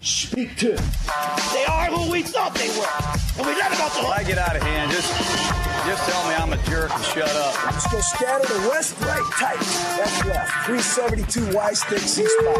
[0.00, 0.72] Speak to.
[1.52, 2.86] They are who we thought they were.
[3.38, 5.08] And we let them off the If I get out of hand, just
[5.86, 7.64] just tell me I'm a jerk and shut up.
[7.66, 9.58] Let's go scatter the west, right, tight.
[9.98, 10.66] That's left.
[10.66, 12.56] 372 Y stick, C spot.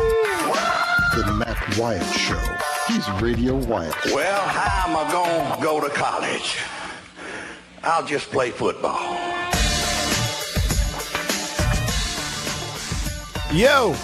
[1.14, 2.38] The Matt Wyatt Show.
[2.88, 3.94] He's Radio Wyatt.
[4.06, 6.58] Well, how am I going to go to college?
[7.82, 9.00] I'll just play football.
[13.52, 13.94] Yo!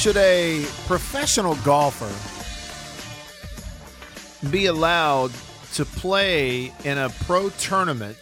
[0.00, 2.10] Should a professional golfer
[4.48, 5.30] be allowed
[5.74, 8.16] to play in a pro tournament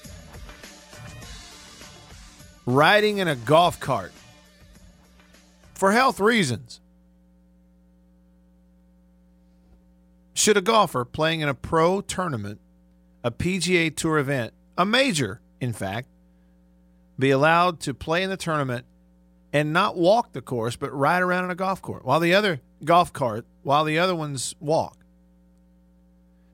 [2.66, 4.10] riding in a golf cart
[5.74, 6.80] for health reasons?
[10.34, 12.60] Should a golfer playing in a pro tournament,
[13.22, 16.08] a PGA Tour event, a major, in fact,
[17.16, 18.84] be allowed to play in the tournament
[19.52, 22.60] and not walk the course, but ride around in a golf cart while the other
[22.84, 24.98] golf cart while the other ones walk?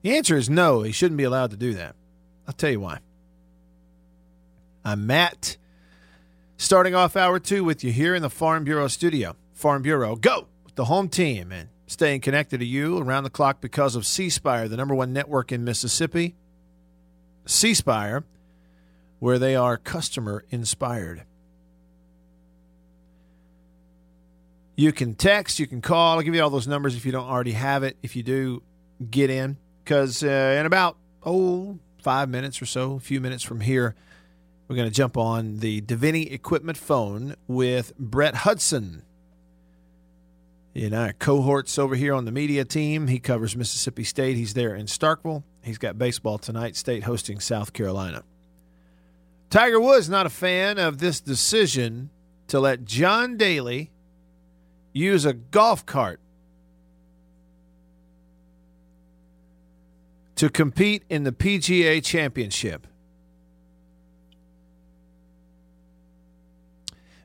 [0.03, 0.83] The answer is no.
[0.83, 1.97] He shouldn't be allowed to do that.
[2.47, 2.99] I'll tell you why.
[4.85, 5.57] I'm Matt,
[6.59, 9.35] starting off hour two with you here in the Farm Bureau studio.
[9.55, 13.61] Farm Bureau, go with the home team and staying connected to you around the clock
[13.61, 16.35] because of C Spire, the number one network in Mississippi.
[17.47, 18.25] C Spire
[19.21, 21.25] where they are customer inspired.
[24.77, 26.17] You can text, you can call.
[26.17, 27.97] I'll give you all those numbers if you don't already have it.
[28.03, 28.63] If you do,
[29.11, 33.61] get in because uh, in about oh five minutes or so, a few minutes from
[33.61, 33.95] here,
[34.69, 39.03] we're going to jump on the Davini Equipment phone with Brett Hudson.
[40.75, 43.07] Know, our cohorts over here on the media team.
[43.07, 44.37] He covers Mississippi State.
[44.37, 45.45] He's there in Starkville.
[45.63, 46.75] He's got baseball tonight.
[46.75, 48.25] State hosting South Carolina.
[49.51, 52.11] Tiger Woods not a fan of this decision
[52.49, 53.93] to let John Daly
[54.95, 56.21] use a golf cart
[60.37, 62.87] to compete in the PGA Championship.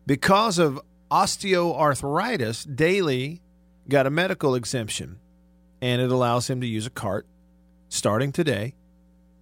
[0.05, 0.81] Because of
[1.11, 3.41] osteoarthritis, Daly
[3.87, 5.19] got a medical exemption,
[5.81, 7.27] and it allows him to use a cart
[7.87, 8.73] starting today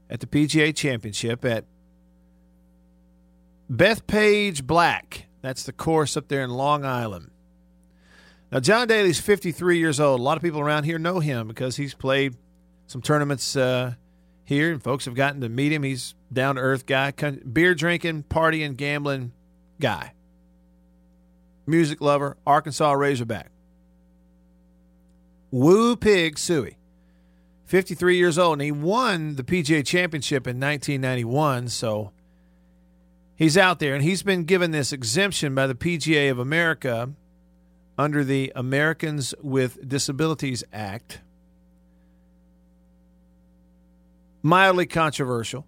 [0.10, 1.66] at the PGA Championship at
[3.72, 5.28] Bethpage Black.
[5.42, 7.32] That's the course up there in Long Island.
[8.52, 10.20] Now, John Daly's 53 years old.
[10.20, 12.36] A lot of people around here know him because he's played
[12.88, 13.96] some tournaments uh,
[14.46, 15.84] here, and folks have gotten to meet him.
[15.84, 19.34] He's down to earth guy, beer drinking, partying, gambling
[19.82, 20.14] guy,
[21.66, 23.52] music lover, Arkansas Razorback.
[25.52, 26.76] Woo Pig Sooie,
[27.66, 31.68] 53 years old, and he won the PGA Championship in 1991.
[31.68, 32.12] So
[33.36, 37.12] he's out there, and he's been given this exemption by the PGA of America
[37.98, 41.22] under the Americans with Disabilities Act.
[44.44, 45.66] Mildly controversial.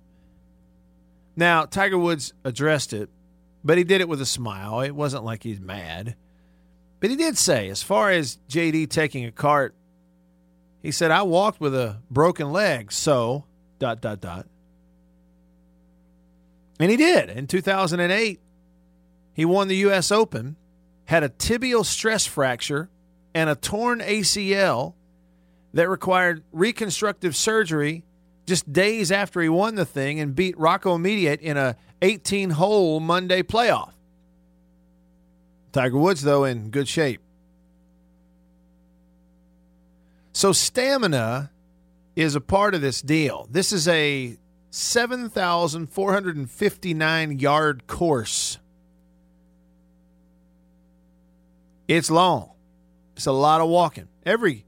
[1.36, 3.10] Now, Tiger Woods addressed it,
[3.64, 4.82] but he did it with a smile.
[4.82, 6.16] It wasn't like he's mad.
[7.00, 9.74] But he did say, as far as JD taking a cart,
[10.82, 13.46] he said, I walked with a broken leg, so
[13.80, 14.48] dot dot dot.
[16.80, 17.30] And he did.
[17.30, 18.40] In 2008,
[19.34, 20.12] he won the U.S.
[20.12, 20.56] Open,
[21.10, 22.88] had a tibial stress fracture
[23.34, 24.94] and a torn ACL
[25.74, 28.04] that required reconstructive surgery
[28.46, 33.00] just days after he won the thing and beat Rocco Mediate in a 18 hole
[33.00, 33.94] Monday playoff.
[35.72, 37.22] Tiger Woods, though, in good shape.
[40.32, 41.50] So, stamina
[42.16, 43.48] is a part of this deal.
[43.50, 44.38] This is a
[44.70, 48.59] 7,459 yard course.
[51.90, 52.52] It's long.
[53.16, 54.08] It's a lot of walking.
[54.24, 54.64] Every,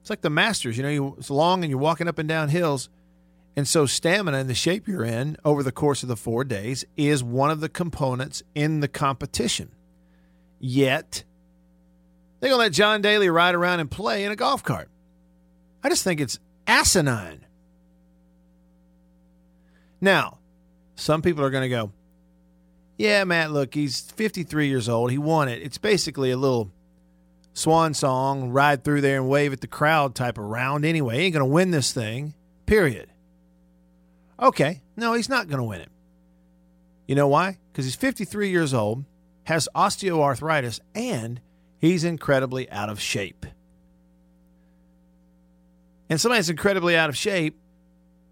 [0.00, 2.48] it's like the Masters, you know, you, it's long and you're walking up and down
[2.48, 2.88] hills.
[3.56, 6.84] And so, stamina and the shape you're in over the course of the four days
[6.96, 9.72] is one of the components in the competition.
[10.60, 11.24] Yet,
[12.38, 14.88] they're going to let John Daly ride around and play in a golf cart.
[15.82, 16.38] I just think it's
[16.68, 17.44] asinine.
[20.00, 20.38] Now,
[20.94, 21.90] some people are going to go,
[23.00, 25.10] yeah, Matt, look, he's 53 years old.
[25.10, 25.62] He won it.
[25.62, 26.70] It's basically a little
[27.54, 31.16] swan song, ride through there and wave at the crowd type of round anyway.
[31.16, 32.34] He ain't going to win this thing,
[32.66, 33.08] period.
[34.38, 35.88] Okay, no, he's not going to win it.
[37.06, 37.56] You know why?
[37.72, 39.06] Because he's 53 years old,
[39.44, 41.40] has osteoarthritis, and
[41.78, 43.46] he's incredibly out of shape.
[46.10, 47.58] And somebody that's incredibly out of shape,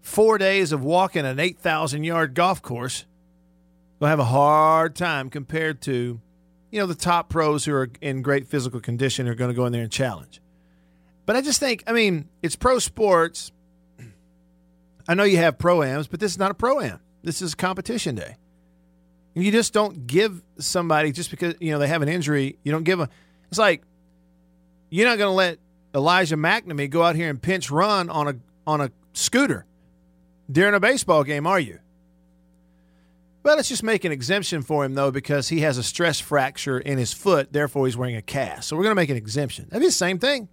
[0.03, 3.05] four days of walking an 8,000 yard golf course,
[3.99, 6.19] will have a hard time compared to,
[6.71, 9.65] you know, the top pros who are in great physical condition are going to go
[9.65, 10.41] in there and challenge.
[11.25, 13.51] But I just think, I mean, it's pro sports.
[15.07, 16.99] I know you have pro ams, but this is not a pro am.
[17.23, 18.37] This is competition day.
[19.35, 22.57] And you just don't give somebody just because you know they have an injury.
[22.63, 23.09] You don't give them.
[23.49, 23.83] It's like
[24.89, 25.59] you're not going to let
[25.93, 28.35] Elijah MacNamee go out here and pinch run on a
[28.65, 29.65] on a scooter
[30.51, 31.79] during a baseball game, are you?
[33.41, 36.77] Well, let's just make an exemption for him though, because he has a stress fracture
[36.77, 37.53] in his foot.
[37.53, 38.67] Therefore, he's wearing a cast.
[38.67, 39.65] So we're going to make an exemption.
[39.69, 40.49] That'd be the same thing.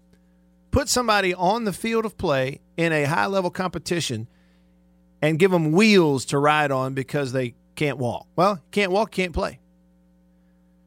[0.71, 4.29] Put somebody on the field of play in a high level competition
[5.23, 8.27] and give them wheels to ride on because they can't walk.
[8.37, 9.59] Well, can't walk, can't play.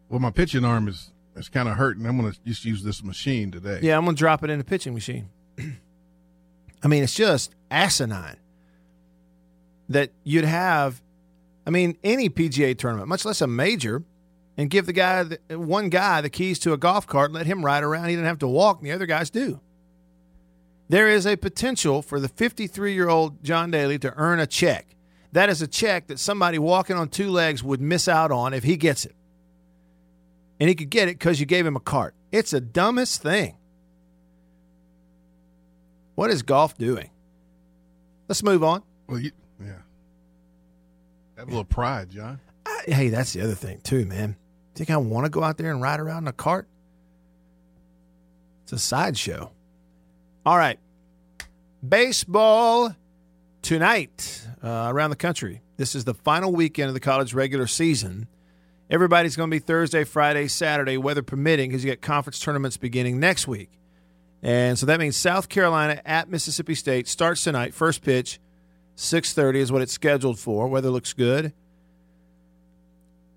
[0.10, 2.06] Well, my pitching arm is is kind of hurting.
[2.06, 3.80] I'm going to just use this machine today.
[3.82, 5.30] Yeah, I'm going to drop it in the pitching machine.
[6.84, 8.38] I mean, it's just asinine
[9.90, 11.02] that you'd have,
[11.70, 14.04] I mean, any PGA tournament, much less a major,
[14.58, 17.84] and give the guy, one guy, the keys to a golf cart, let him ride
[17.84, 18.10] around.
[18.10, 19.62] He doesn't have to walk, and the other guys do.
[20.88, 24.96] There is a potential for the 53 year old John Daly to earn a check.
[25.32, 28.64] That is a check that somebody walking on two legs would miss out on if
[28.64, 29.14] he gets it.
[30.60, 32.16] And he could get it because you gave him a cart.
[32.32, 33.58] It's the dumbest thing.
[36.16, 37.12] What is golf doing?
[38.28, 38.82] Let's move on.
[39.06, 39.34] Well, you.
[41.40, 42.42] Have a little pride, John.
[42.66, 44.36] I, hey, that's the other thing, too, man.
[44.76, 46.68] Think I want to go out there and ride around in a cart?
[48.64, 49.50] It's a sideshow.
[50.46, 50.78] All right.
[51.88, 52.94] Baseball
[53.62, 55.62] tonight uh, around the country.
[55.78, 58.28] This is the final weekend of the college regular season.
[58.90, 63.18] Everybody's going to be Thursday, Friday, Saturday, weather permitting, because you get conference tournaments beginning
[63.18, 63.70] next week.
[64.44, 67.74] And so that means South Carolina at Mississippi State starts tonight.
[67.74, 68.42] First pitch,
[69.00, 70.68] 6:30 is what it's scheduled for.
[70.68, 71.54] Weather looks good.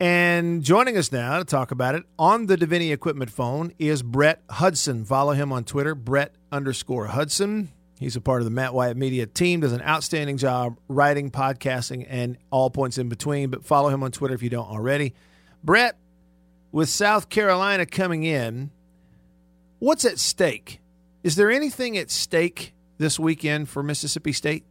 [0.01, 4.43] And joining us now to talk about it on the Davini Equipment phone is Brett
[4.51, 5.05] Hudson.
[5.05, 7.71] Follow him on Twitter, Brett underscore Hudson.
[8.01, 12.07] He's a part of the Matt Wyatt Media team, does an outstanding job writing, podcasting,
[12.09, 13.49] and all points in between.
[13.49, 15.15] But follow him on Twitter if you don't already.
[15.63, 15.97] Brett,
[16.73, 18.73] with South Carolina coming in,
[19.79, 20.81] what's at stake?
[21.23, 24.65] Is there anything at stake this weekend for Mississippi State?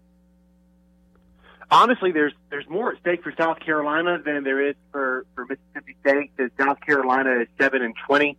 [1.71, 5.95] Honestly, there's there's more at stake for South Carolina than there is for, for Mississippi
[6.01, 6.31] State.
[6.35, 8.37] Because South Carolina is seven and twenty.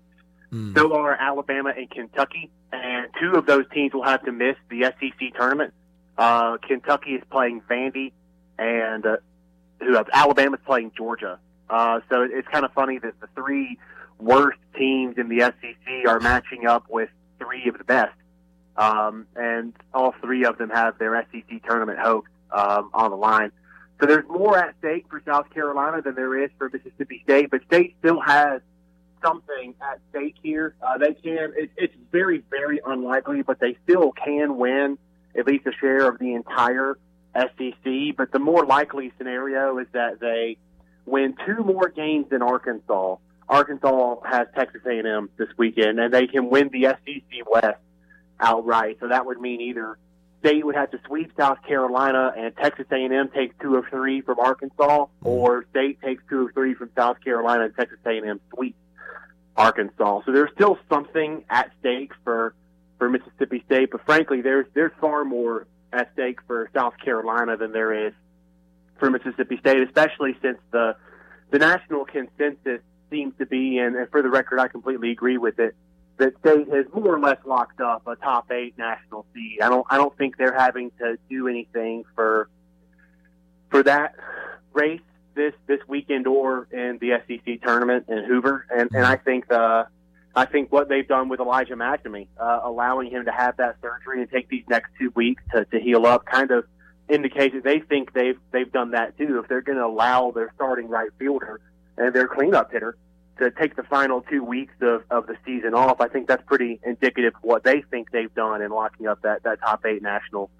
[0.52, 0.76] Mm.
[0.76, 4.82] So are Alabama and Kentucky, and two of those teams will have to miss the
[4.82, 5.73] SEC tournament.
[6.19, 8.12] Uh, Kentucky is playing Vandy,
[8.58, 9.17] and uh,
[9.81, 10.08] who else?
[10.12, 11.38] Alabama's playing Georgia.
[11.70, 13.79] Uh, so it's kind of funny that the three
[14.19, 17.08] worst teams in the SEC are matching up with
[17.38, 18.12] three of the best,
[18.76, 23.52] um, and all three of them have their SEC tournament hopes um, on the line.
[24.00, 27.62] So there's more at stake for South Carolina than there is for Mississippi State, but
[27.64, 28.60] State still has
[29.25, 30.75] something at stake here.
[30.82, 31.52] Uh, they can.
[31.56, 34.99] It, it's very, very unlikely, but they still can win
[35.38, 36.99] at least a share of the entire
[37.34, 38.17] SEC.
[38.17, 40.58] But the more likely scenario is that they
[41.06, 43.17] win two more games than Arkansas.
[43.48, 47.79] Arkansas has Texas A&M this weekend, and they can win the SEC West
[48.41, 48.98] outright.
[49.00, 49.98] So that would mean either
[50.44, 54.41] State would have to sweep South Carolina, and Texas A&M takes two of three from
[54.41, 58.77] Arkansas, or State takes two of three from South Carolina, and Texas A&M sweeps
[59.56, 60.22] Arkansas.
[60.27, 62.55] So there's still something at stake for
[62.99, 67.72] for Mississippi State, but frankly, there's there's far more at stake for South Carolina than
[67.72, 68.13] there is
[68.99, 70.96] for Mississippi State, especially since the
[71.51, 72.81] the national consensus
[73.11, 75.75] seems to be, and, and for the record, I completely agree with it,
[76.19, 79.60] that State has more or less locked up a top eight national seed.
[79.62, 82.48] I don't I don't think they're having to do anything for
[83.70, 84.14] for that
[84.72, 85.00] race
[85.34, 89.86] this this weekend or in the SEC tournament in Hoover, and and I think the
[90.34, 94.22] I think what they've done with Elijah MacNamee, uh, allowing him to have that surgery
[94.22, 96.64] and take these next two weeks to, to heal up, kind of
[97.08, 99.40] indicates that they think they've they've done that too.
[99.42, 101.60] If they're going to allow their starting right fielder
[101.96, 102.96] and their cleanup hitter
[103.39, 106.81] to take the final two weeks of, of the season off, I think that's pretty
[106.84, 110.51] indicative of what they think they've done in locking up that, that top eight national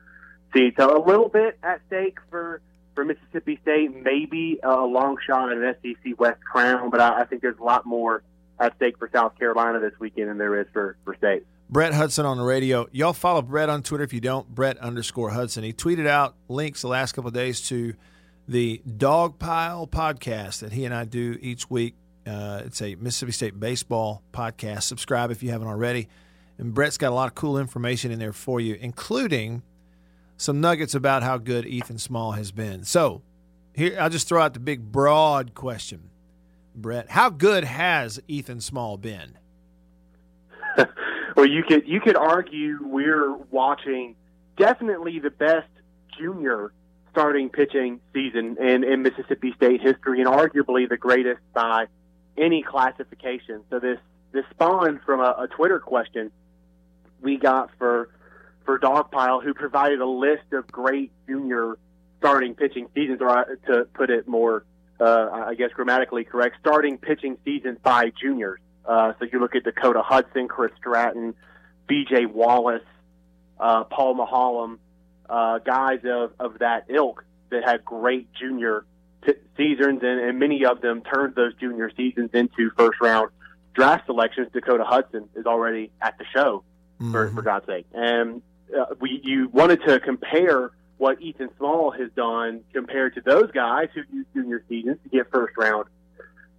[0.53, 0.75] seed.
[0.79, 2.61] So a little bit at stake for
[2.95, 7.25] for Mississippi State, maybe a long shot at an SEC West crown, but I, I
[7.25, 8.23] think there's a lot more
[8.61, 11.45] at stake for South Carolina this weekend than there is for for State.
[11.71, 12.87] Brett Hudson on the radio.
[12.93, 14.05] Y'all follow Brett on Twitter.
[14.05, 15.65] If you don't, Brett underscore Hudson.
[15.65, 17.95] He tweeted out links the last couple of days to
[18.47, 21.95] the Dog Pile podcast that he and I do each week.
[22.27, 24.83] Uh, it's a Mississippi State baseball podcast.
[24.83, 26.09] Subscribe if you haven't already.
[26.59, 29.63] And Brett's got a lot of cool information in there for you, including
[30.37, 32.85] some nuggets about how good Ethan Small has been.
[32.85, 33.23] So,
[33.75, 36.11] here I'll just throw out the big broad question,
[36.75, 37.11] Brett.
[37.11, 39.39] How good has Ethan Small been?
[41.37, 44.15] well, you could you could argue we're watching
[44.57, 45.69] definitely the best
[46.19, 46.73] junior
[47.11, 51.87] starting pitching season in, in Mississippi State history, and arguably the greatest by
[52.37, 53.63] any classification.
[53.71, 53.99] So this
[54.33, 56.31] this spawned from a, a Twitter question
[57.21, 58.11] we got for
[58.65, 61.77] for Dogpile, who provided a list of great junior
[62.19, 64.65] starting pitching seasons, or uh, to put it more,
[65.01, 68.61] uh, I guess grammatically correct, starting pitching seasons by juniors.
[68.85, 71.35] Uh, so you look at Dakota Hudson, Chris Stratton,
[71.89, 72.27] B.J.
[72.27, 72.83] Wallace,
[73.59, 74.79] uh, Paul Maholm,
[75.29, 78.85] uh, guys of, of that ilk that had great junior
[79.25, 83.31] t- seasons, and, and many of them turned those junior seasons into first round
[83.75, 84.49] draft selections.
[84.53, 86.65] Dakota Hudson is already at the show,
[87.11, 87.87] for, for God's sake.
[87.93, 88.43] And
[88.77, 93.89] uh, we you wanted to compare what Ethan Small has done compared to those guys
[93.95, 95.87] who used junior seasons to get first round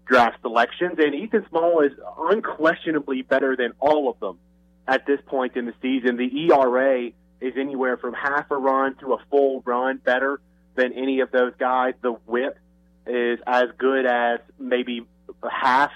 [0.05, 0.95] draft selections.
[0.97, 4.39] And Ethan Small is unquestionably better than all of them
[4.87, 6.17] at this point in the season.
[6.17, 10.39] The ERA is anywhere from half a run to a full run better
[10.75, 11.93] than any of those guys.
[12.01, 12.57] The whip
[13.05, 15.05] is as good as maybe
[15.49, 15.91] half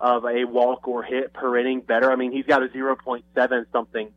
[0.00, 2.10] of a walk or hit per inning better.
[2.10, 4.12] I mean, he's got a 0.7 something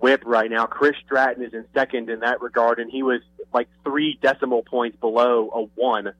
[0.00, 0.66] whip right now.
[0.66, 3.20] Chris Stratton is in second in that regard, and he was
[3.52, 6.12] like three decimal points below a one,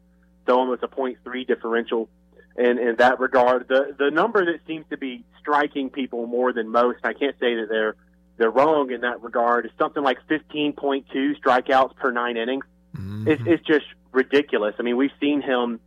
[0.46, 2.08] so almost a 0.3 differential
[2.56, 3.68] in, in that regard.
[3.68, 7.56] The the number that seems to be striking people more than most, I can't say
[7.56, 7.96] that they're
[8.36, 11.06] they're wrong in that regard, is something like 15.2
[11.40, 12.66] strikeouts per nine innings.
[12.96, 13.28] Mm-hmm.
[13.28, 14.74] It's, it's just ridiculous.
[14.78, 15.80] I mean, we've seen him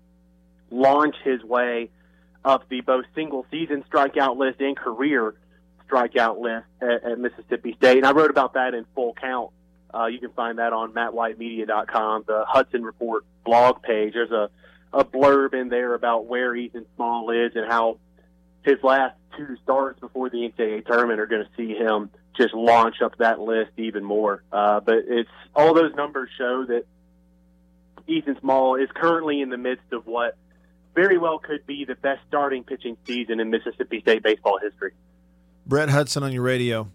[0.72, 1.90] launch his way
[2.46, 5.36] up the both single season strikeout list and career
[5.90, 7.98] strikeout list at, at Mississippi State.
[7.98, 9.52] And I wrote about that in full count.
[9.94, 14.14] Uh, you can find that on mattwyattmedia.com, the Hudson Report blog page.
[14.14, 14.50] There's a,
[14.94, 17.98] a blurb in there about where Ethan Small is and how
[18.62, 23.02] his last two starts before the NCAA tournament are going to see him just launch
[23.02, 24.44] up that list even more.
[24.52, 26.86] Uh, but it's all those numbers show that
[28.10, 30.38] Ethan Small is currently in the midst of what
[30.96, 34.92] very well could be the best starting pitching season in Mississippi State baseball history.
[35.66, 36.90] Brett Hudson on your radio.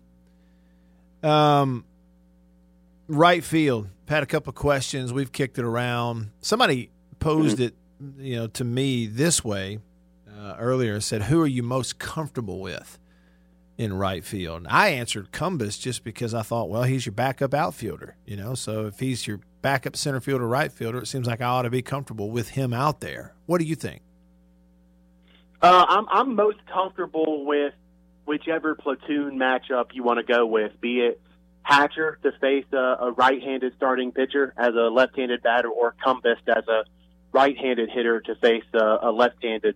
[1.23, 1.85] Um,
[3.09, 3.88] right field.
[4.09, 5.12] Had a couple questions.
[5.12, 6.30] We've kicked it around.
[6.40, 6.90] Somebody
[7.21, 7.75] posed it,
[8.18, 9.78] you know, to me this way
[10.28, 11.00] uh, earlier.
[11.00, 12.99] Said, "Who are you most comfortable with
[13.76, 17.54] in right field?" And I answered Cumbest just because I thought, well, he's your backup
[17.54, 18.54] outfielder, you know.
[18.54, 21.71] So if he's your backup center fielder, right fielder, it seems like I ought to
[21.71, 23.35] be comfortable with him out there.
[23.47, 24.02] What do you think?
[25.62, 27.73] Uh, I'm I'm most comfortable with
[28.26, 31.21] whichever platoon matchup you want to go with, be it
[31.62, 36.69] Hatcher to face a, a right-handed starting pitcher as a left-handed batter, or Cumbest as
[36.69, 36.85] a
[37.33, 39.75] right-handed hitter to face a, a left-handed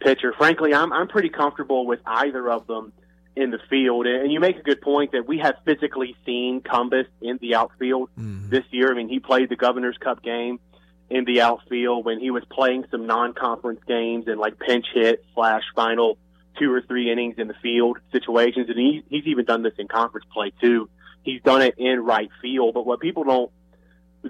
[0.00, 0.32] pitcher.
[0.36, 2.92] Frankly, I'm I'm pretty comfortable with either of them
[3.40, 4.06] in the field.
[4.06, 8.10] And you make a good point that we have physically seen Cumbest in the outfield
[8.18, 8.50] mm-hmm.
[8.50, 8.90] this year.
[8.90, 10.60] I mean, he played the Governor's Cup game
[11.08, 15.62] in the outfield when he was playing some non-conference games and like pinch hit slash
[15.74, 16.18] final
[16.58, 18.68] two or three innings in the field situations.
[18.68, 20.90] And he, he's even done this in conference play too.
[21.22, 22.74] He's done it in right field.
[22.74, 23.50] But what people don't,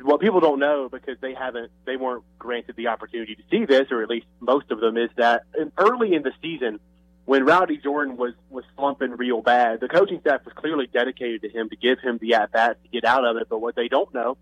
[0.02, 3.88] what people don't know because they haven't, they weren't granted the opportunity to see this,
[3.90, 5.42] or at least most of them, is that
[5.76, 6.78] early in the season,
[7.24, 11.48] when Rowdy Jordan was was slumping real bad, the coaching staff was clearly dedicated to
[11.48, 13.48] him to give him the at bat to get out of it.
[13.48, 14.36] But what they don't know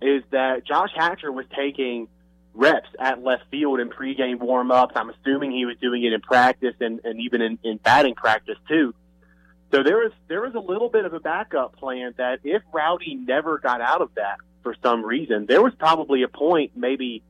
[0.00, 2.08] is that Josh Hatcher was taking
[2.54, 4.92] reps at left field in pregame warm ups.
[4.96, 8.58] I'm assuming he was doing it in practice and, and even in, in batting practice
[8.68, 8.94] too.
[9.72, 13.14] So there was there was a little bit of a backup plan that if Rowdy
[13.14, 17.22] never got out of that for some reason, there was probably a point maybe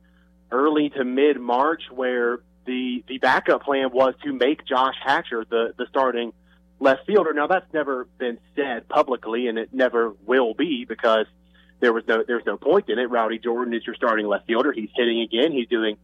[0.51, 5.73] early to mid March where the the backup plan was to make Josh Hatcher the
[5.77, 6.33] the starting
[6.79, 7.33] left fielder.
[7.33, 11.25] Now that's never been said publicly, and it never will be because
[11.79, 13.09] there was no there's no point in it.
[13.09, 14.71] Rowdy Jordan is your starting left fielder.
[14.71, 15.51] He's hitting again.
[15.51, 15.97] He's doing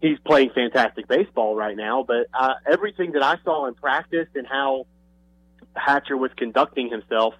[0.00, 2.04] he's playing fantastic baseball right now.
[2.06, 4.86] But uh, everything that I saw in practice and how
[5.74, 7.34] Hatcher was conducting himself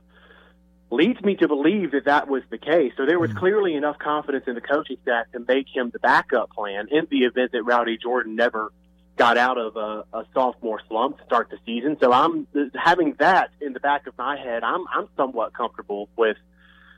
[0.94, 2.92] leads me to believe that that was the case.
[2.96, 3.38] So there was mm-hmm.
[3.38, 7.24] clearly enough confidence in the coaching staff to make him the backup plan in the
[7.24, 8.72] event that Rowdy Jordan never
[9.16, 11.96] got out of a, a sophomore slump to start the season.
[12.00, 14.64] So I'm having that in the back of my head.
[14.64, 16.36] I'm I'm somewhat comfortable with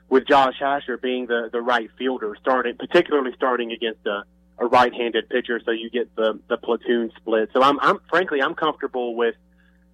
[0.09, 4.25] with Josh Hatcher being the the right fielder, starting particularly starting against a,
[4.59, 7.51] a right-handed pitcher, so you get the the platoon split.
[7.53, 9.35] So I'm I'm frankly I'm comfortable with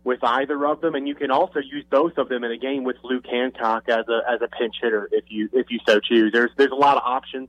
[0.05, 2.85] with either of them, and you can also use both of them in a game
[2.85, 6.33] with Luke Hancock as a as a pinch hitter if you if you so choose.
[6.33, 7.49] There's there's a lot of options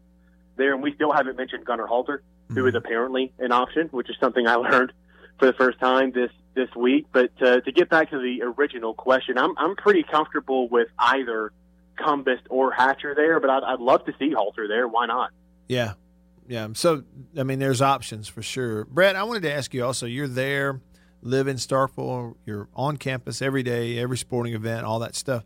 [0.55, 4.15] there, and we still haven't mentioned Gunnar Halter, who is apparently an option, which is
[4.19, 4.93] something I learned
[5.39, 7.07] for the first time this this week.
[7.12, 11.51] But uh, to get back to the original question, I'm I'm pretty comfortable with either
[11.98, 14.88] Cumbest or Hatcher there, but I'd, I'd love to see Halter there.
[14.88, 15.31] Why not?
[15.67, 15.93] Yeah,
[16.48, 16.67] yeah.
[16.74, 17.03] So
[17.38, 18.86] I mean, there's options for sure.
[18.86, 20.05] Brett, I wanted to ask you also.
[20.05, 20.81] You're there,
[21.23, 22.35] live in Starkville.
[22.45, 25.43] You're on campus every day, every sporting event, all that stuff.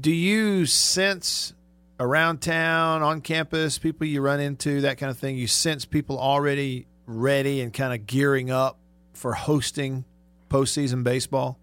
[0.00, 1.54] Do you sense
[1.98, 5.36] around town, on campus, people you run into, that kind of thing?
[5.36, 8.78] You sense people already ready and kind of gearing up
[9.12, 10.04] for hosting
[10.48, 11.58] postseason baseball?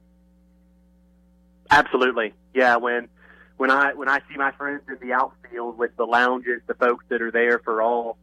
[1.69, 2.33] Absolutely.
[2.53, 3.07] Yeah, when
[3.57, 7.05] when I when I see my friends in the outfield with the lounges, the folks
[7.09, 8.17] that are there for all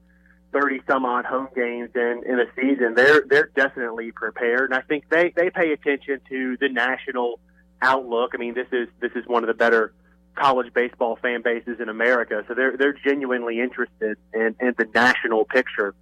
[0.52, 4.70] thirty some odd home games in, in a season, they're they're definitely prepared.
[4.70, 7.40] And I think they, they pay attention to the national
[7.80, 8.32] outlook.
[8.34, 9.92] I mean, this is this is one of the better
[10.34, 12.44] college baseball fan bases in America.
[12.48, 15.94] So they're they're genuinely interested in, in the national picture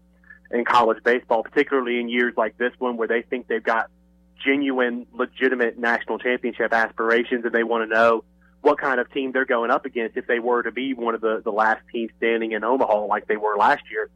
[0.50, 3.90] in college baseball, particularly in years like this one where they think they've got
[4.44, 8.24] genuine, legitimate national championship aspirations and they want to know
[8.60, 11.20] what kind of team they're going up against if they were to be one of
[11.20, 14.10] the, the last teams standing in Omaha like they were last year.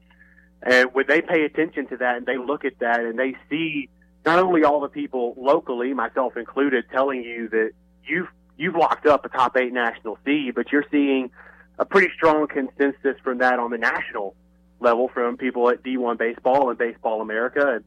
[0.62, 3.88] And when they pay attention to that and they look at that and they see
[4.25, 7.71] not only all the people locally, myself included, telling you that
[8.05, 11.31] you've you've locked up a top eight national seed, but you're seeing
[11.79, 14.35] a pretty strong consensus from that on the national
[14.81, 17.85] level from people at D1 Baseball and Baseball America and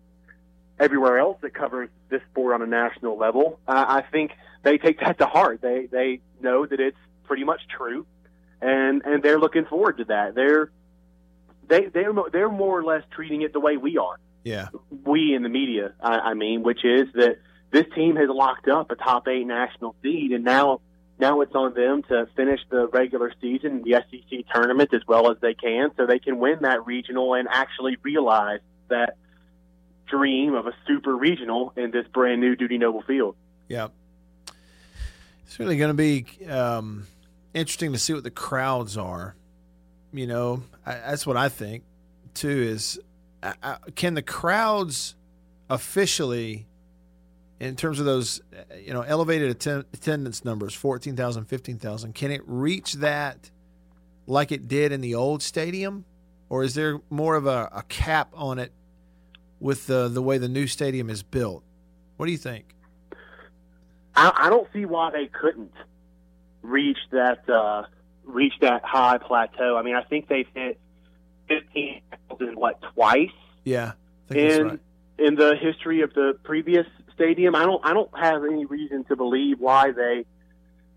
[0.79, 3.59] everywhere else that covers this sport on a national level.
[3.67, 4.31] I think
[4.63, 5.61] they take that to heart.
[5.61, 8.07] They they know that it's pretty much true,
[8.61, 10.33] and and they're looking forward to that.
[10.33, 10.71] They're
[11.67, 14.17] they they're they're more or less treating it the way we are.
[14.43, 15.93] Yeah, we in the media.
[16.01, 17.37] I, I mean, which is that
[17.71, 20.81] this team has locked up a top eight national seed, and now
[21.19, 25.37] now it's on them to finish the regular season, the SEC tournament as well as
[25.41, 28.59] they can, so they can win that regional and actually realize
[28.89, 29.15] that
[30.07, 33.35] dream of a super regional in this brand new Dudy Noble Field.
[33.67, 33.87] Yeah,
[35.45, 37.07] it's really going to be um,
[37.53, 39.35] interesting to see what the crowds are.
[40.13, 41.83] You know, I, that's what I think
[42.33, 42.49] too.
[42.49, 42.99] Is
[43.41, 45.15] I, can the crowds
[45.69, 46.67] officially
[47.59, 48.41] in terms of those,
[48.77, 53.51] you know, elevated atten- attendance numbers, 14,000, 15,000, can it reach that
[54.27, 56.05] like it did in the old stadium?
[56.49, 58.71] Or is there more of a, a cap on it
[59.59, 61.63] with the, the way the new stadium is built?
[62.17, 62.75] What do you think?
[64.15, 65.71] I, I don't see why they couldn't
[66.61, 67.83] reach that uh,
[68.23, 69.77] reach that high plateau.
[69.77, 70.79] I mean, I think they've hit
[71.47, 73.29] fifteen thousand what twice.
[73.63, 73.93] Yeah,
[74.29, 74.79] in right.
[75.17, 77.55] in the history of the previous stadium.
[77.55, 80.25] I don't I don't have any reason to believe why they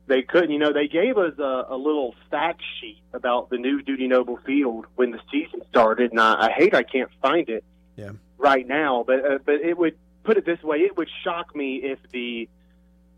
[0.07, 0.51] they couldn't.
[0.51, 4.39] You know, they gave us a, a little fact sheet about the new Dudy Noble
[4.45, 7.65] Field when the season started, and I, I hate I can't find it
[7.97, 8.13] yeah.
[8.39, 9.05] right now.
[9.07, 12.49] But uh, but it would put it this way: it would shock me if the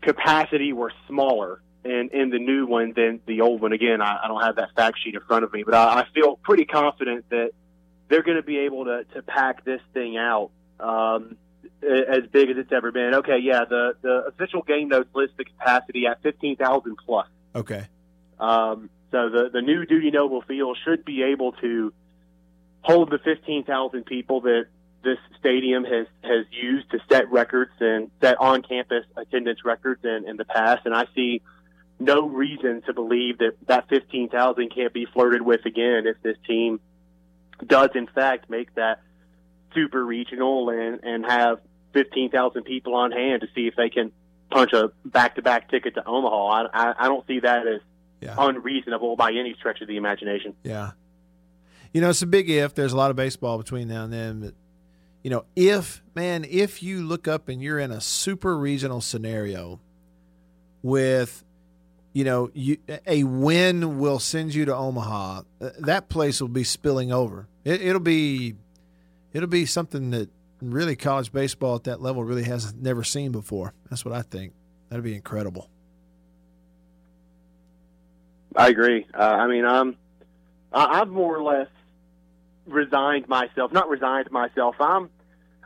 [0.01, 3.73] capacity were smaller in in the new one than the old one.
[3.73, 6.07] Again, I, I don't have that fact sheet in front of me, but I, I
[6.13, 7.51] feel pretty confident that
[8.07, 10.51] they're going to be able to to pack this thing out.
[10.79, 11.37] Um,
[11.81, 13.15] as big as it's ever been.
[13.15, 17.27] Okay, yeah, the the official game notes list the capacity at fifteen thousand plus.
[17.55, 17.87] Okay.
[18.39, 21.93] Um, so the the new Dudy Noble Field should be able to
[22.81, 24.65] hold the fifteen thousand people that
[25.03, 30.27] this stadium has has used to set records and set on campus attendance records in,
[30.27, 30.85] in the past.
[30.85, 31.41] And I see
[31.99, 36.37] no reason to believe that that fifteen thousand can't be flirted with again if this
[36.47, 36.79] team
[37.65, 39.01] does in fact make that
[39.73, 41.59] super regional and and have
[41.93, 44.11] 15,000 people on hand to see if they can
[44.51, 46.47] punch a back-to-back ticket to Omaha.
[46.47, 47.81] I, I, I don't see that as
[48.21, 48.35] yeah.
[48.37, 50.55] unreasonable by any stretch of the imagination.
[50.63, 50.91] Yeah.
[51.93, 52.75] You know, it's a big if.
[52.75, 54.41] There's a lot of baseball between now and then.
[54.41, 54.53] But,
[55.23, 59.79] you know, if, man, if you look up and you're in a super regional scenario
[60.81, 61.43] with,
[62.13, 65.43] you know, you, a win will send you to Omaha,
[65.79, 67.47] that place will be spilling over.
[67.63, 68.55] It, it'll be,
[69.33, 70.29] it'll be something that
[70.61, 73.73] really college baseball at that level really has never seen before.
[73.89, 74.53] That's what I think.
[74.89, 75.69] That'd be incredible.
[78.55, 79.05] I agree.
[79.13, 79.95] Uh, I mean, I'm
[80.73, 81.67] I've more or less
[82.65, 83.71] resigned myself.
[83.71, 84.75] Not resigned myself.
[84.79, 85.09] I'm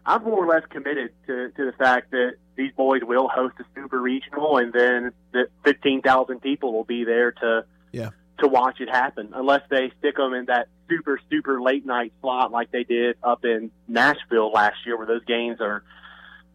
[0.05, 3.65] I'm more or less committed to, to the fact that these boys will host a
[3.75, 8.09] super regional, and then the 15,000 people will be there to Yeah.
[8.39, 12.51] to watch it happen, unless they stick them in that super super late night slot
[12.51, 15.83] like they did up in Nashville last year, where those games are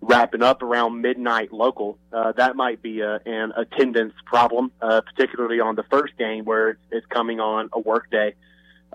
[0.00, 1.98] wrapping up around midnight local.
[2.12, 6.70] Uh, that might be a, an attendance problem, uh, particularly on the first game where
[6.70, 8.34] it's, it's coming on a work day.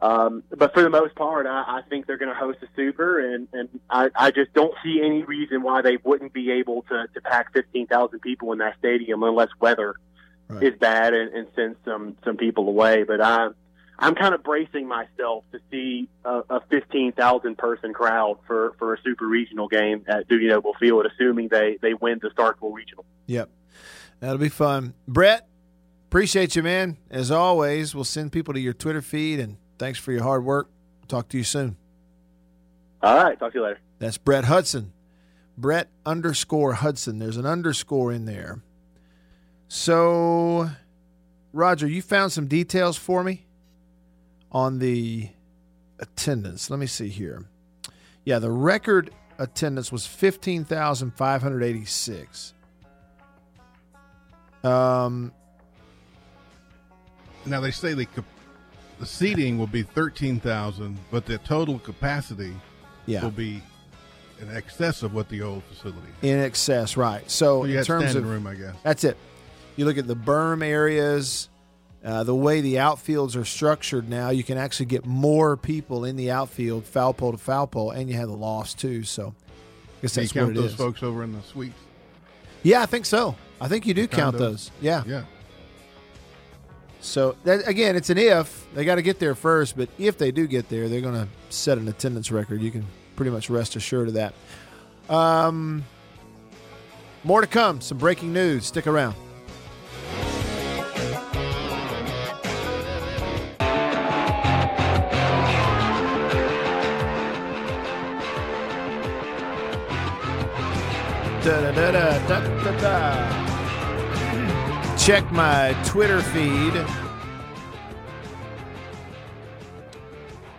[0.01, 3.19] Um, but for the most part, I, I think they're going to host a super,
[3.19, 7.07] and, and I, I just don't see any reason why they wouldn't be able to,
[7.13, 9.95] to pack 15,000 people in that stadium unless weather
[10.49, 10.61] Right.
[10.63, 13.03] is bad and, and send some, some people away.
[13.03, 13.47] But I,
[13.97, 19.01] I'm kind of bracing myself to see a, a 15,000 person crowd for, for a
[19.03, 23.05] super regional game at Dudy Noble Field, assuming they, they win the Starkville Regional.
[23.27, 23.49] Yep.
[24.19, 24.95] That'll be fun.
[25.07, 25.47] Brett,
[26.07, 26.97] appreciate you, man.
[27.09, 30.69] As always, we'll send people to your Twitter feed, and thanks for your hard work.
[31.09, 31.75] Talk to you soon.
[33.01, 33.37] All right.
[33.37, 33.79] Talk to you later.
[33.99, 34.93] That's Brett Hudson.
[35.57, 37.19] Brett underscore Hudson.
[37.19, 38.61] There's an underscore in there.
[39.67, 40.69] So,
[41.51, 43.45] Roger, you found some details for me
[44.53, 45.27] on the
[45.99, 46.69] attendance.
[46.69, 47.43] Let me see here.
[48.23, 52.53] Yeah, the record attendance was 15,586.
[54.63, 55.33] Um,
[57.45, 58.23] Now they say the cap-
[58.99, 62.53] the seating will be thirteen thousand, but the total capacity
[63.05, 63.61] yeah, will be
[64.41, 66.07] in excess of what the old facility.
[66.21, 66.29] Is.
[66.29, 67.29] in excess, right.
[67.29, 68.75] So So, in terms standing of room, I guess.
[68.83, 69.17] That's it.
[69.75, 71.49] You look at the berm areas,
[72.03, 76.15] uh, the way the outfields are structured now, you can actually get more people in
[76.15, 79.03] the outfield, foul pole to foul pole, and you have the loss too.
[79.03, 79.33] So
[79.97, 80.75] I guess Can you that's what it count those is.
[80.75, 81.79] folks over in the suites?
[82.61, 83.35] Yeah, I think so.
[83.59, 84.71] I think you do count those.
[84.81, 85.03] Yeah.
[85.07, 85.23] Yeah.
[87.03, 88.65] So that, again, it's an if.
[88.73, 91.27] They got to get there first, but if they do get there, they're going to
[91.49, 92.61] set an attendance record.
[92.61, 92.85] You can
[93.17, 94.33] pretty much rest assured of that.
[95.09, 95.83] Um,
[97.25, 97.81] more to come.
[97.81, 98.65] Some breaking news.
[98.65, 99.15] Stick around.
[111.43, 113.42] Da-da-da-da-da-da-da.
[115.03, 116.73] Check my Twitter feed.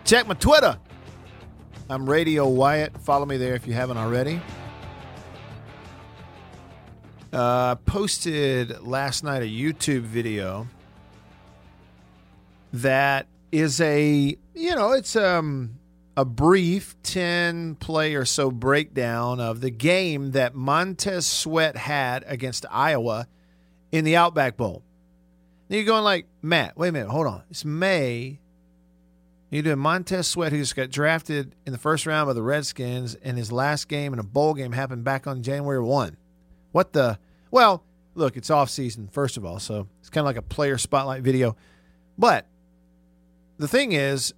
[0.03, 0.77] Check my Twitter.
[1.89, 2.95] I'm Radio Wyatt.
[2.99, 4.39] Follow me there if you haven't already.
[7.33, 10.67] Uh, posted last night a YouTube video
[12.71, 15.79] that is a you know it's um
[16.15, 22.67] a brief 10 play or so breakdown of the game that Montez Sweat had against
[22.69, 23.27] Iowa
[23.91, 24.83] in the Outback Bowl.
[25.69, 27.43] Now you're going like, Matt, wait a minute, hold on.
[27.49, 28.39] It's May.
[29.49, 33.15] You're doing Montez Sweat, who just got drafted in the first round by the Redskins,
[33.15, 36.17] and his last game in a bowl game happened back on January 1.
[36.71, 37.17] What the?
[37.51, 37.83] Well,
[38.15, 41.21] look, it's off season, first of all, so it's kind of like a player spotlight
[41.21, 41.55] video.
[42.17, 42.47] But
[43.57, 44.33] the thing is,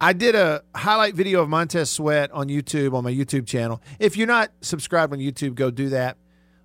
[0.00, 3.82] I did a highlight video of Montez Sweat on YouTube on my YouTube channel.
[3.98, 6.16] If you're not subscribed on YouTube, go do that.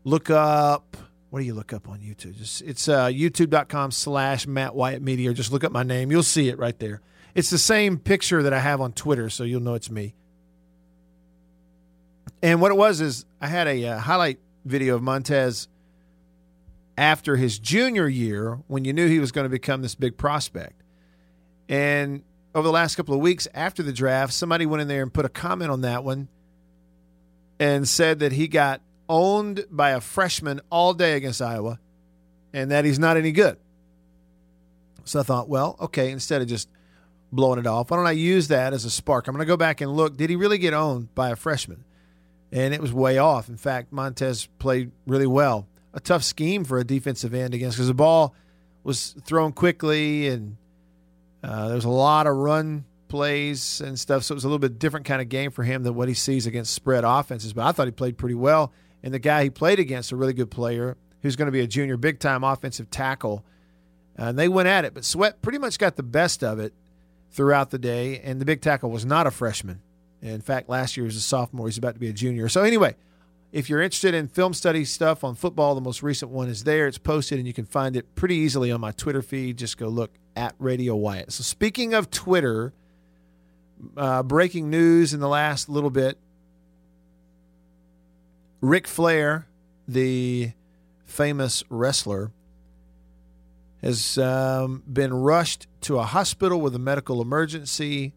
[0.03, 0.95] Look up
[1.33, 2.35] what do you look up on YouTube?
[2.35, 5.33] Just it's uh, youtube.com slash Matt Wyatt Media.
[5.33, 6.11] Just look up my name.
[6.11, 7.01] You'll see it right there.
[7.33, 10.13] It's the same picture that I have on Twitter, so you'll know it's me.
[12.43, 15.69] And what it was is I had a uh, highlight video of Montez
[16.99, 20.83] after his junior year when you knew he was going to become this big prospect.
[21.67, 22.21] And
[22.53, 25.25] over the last couple of weeks after the draft, somebody went in there and put
[25.25, 26.27] a comment on that one
[27.59, 31.79] and said that he got owned by a freshman all day against Iowa
[32.53, 33.57] and that he's not any good.
[35.05, 36.69] So I thought, well, okay, instead of just
[37.31, 39.27] blowing it off, why don't I use that as a spark?
[39.27, 40.15] I'm going to go back and look.
[40.15, 41.83] Did he really get owned by a freshman?
[42.51, 43.49] And it was way off.
[43.49, 45.67] In fact, Montez played really well.
[45.93, 48.35] A tough scheme for a defensive end against because the ball
[48.83, 50.57] was thrown quickly and
[51.43, 54.23] uh, there was a lot of run plays and stuff.
[54.23, 56.13] So it was a little bit different kind of game for him than what he
[56.13, 57.53] sees against spread offenses.
[57.53, 58.71] But I thought he played pretty well.
[59.03, 61.67] And the guy he played against, a really good player, who's going to be a
[61.67, 63.43] junior big time offensive tackle.
[64.17, 64.93] Uh, and they went at it.
[64.93, 66.73] But Sweat pretty much got the best of it
[67.31, 68.19] throughout the day.
[68.19, 69.81] And the big tackle was not a freshman.
[70.21, 71.67] In fact, last year was a sophomore.
[71.67, 72.47] He's about to be a junior.
[72.47, 72.95] So, anyway,
[73.51, 76.87] if you're interested in film study stuff on football, the most recent one is there.
[76.87, 79.57] It's posted, and you can find it pretty easily on my Twitter feed.
[79.57, 81.33] Just go look at Radio Wyatt.
[81.33, 82.73] So, speaking of Twitter,
[83.97, 86.17] uh, breaking news in the last little bit
[88.63, 89.45] Ric Flair,
[89.87, 90.53] the
[91.05, 92.31] famous wrestler,
[93.81, 98.13] has um, been rushed to a hospital with a medical emergency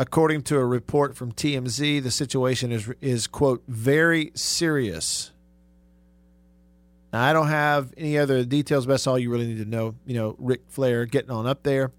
[0.00, 5.30] According to a report from TMZ, the situation is is quote very serious.
[7.12, 9.96] Now, I don't have any other details, but that's all you really need to know.
[10.06, 11.92] You know, Ric Flair getting on up there,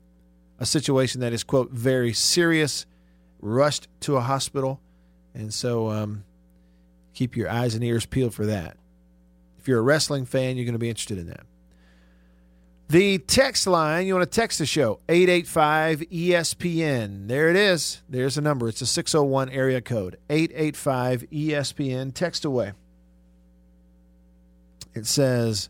[0.57, 2.87] a situation that is quote very serious,
[3.39, 4.79] rushed to a hospital,
[5.35, 6.23] and so um,
[7.13, 8.77] keep your eyes and ears peeled for that.
[9.59, 11.45] If you're a wrestling fan, you're going to be interested in that.
[12.89, 17.27] The text line, you want to text the show, 885 ESPN.
[17.29, 18.01] There it is.
[18.09, 18.67] There's a number.
[18.67, 22.13] It's a 601 area code, 885 ESPN.
[22.13, 22.73] Text away.
[24.93, 25.69] It says